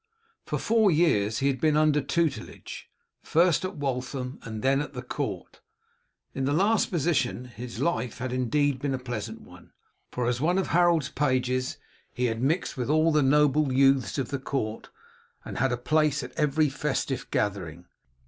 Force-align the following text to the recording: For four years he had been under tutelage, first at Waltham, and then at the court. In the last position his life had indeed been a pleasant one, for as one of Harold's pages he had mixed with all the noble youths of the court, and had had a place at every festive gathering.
For 0.47 0.57
four 0.57 0.89
years 0.89 1.37
he 1.45 1.47
had 1.47 1.61
been 1.61 1.77
under 1.77 2.01
tutelage, 2.01 2.89
first 3.21 3.63
at 3.63 3.75
Waltham, 3.75 4.39
and 4.41 4.63
then 4.63 4.81
at 4.81 4.93
the 4.93 5.03
court. 5.03 5.61
In 6.33 6.45
the 6.45 6.53
last 6.53 6.89
position 6.89 7.45
his 7.45 7.79
life 7.79 8.17
had 8.17 8.33
indeed 8.33 8.79
been 8.79 8.95
a 8.95 8.97
pleasant 8.97 9.41
one, 9.41 9.73
for 10.11 10.25
as 10.25 10.41
one 10.41 10.57
of 10.57 10.69
Harold's 10.69 11.09
pages 11.09 11.77
he 12.11 12.25
had 12.25 12.41
mixed 12.41 12.77
with 12.77 12.89
all 12.89 13.11
the 13.11 13.21
noble 13.21 13.71
youths 13.71 14.17
of 14.17 14.29
the 14.29 14.39
court, 14.39 14.89
and 15.45 15.57
had 15.59 15.69
had 15.69 15.71
a 15.73 15.77
place 15.77 16.23
at 16.23 16.31
every 16.33 16.67
festive 16.67 17.29
gathering. 17.29 17.85